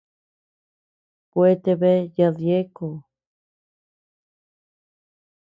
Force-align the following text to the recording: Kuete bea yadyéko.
Kuete 1.31 1.71
bea 1.81 1.99
yadyéko. 2.17 2.87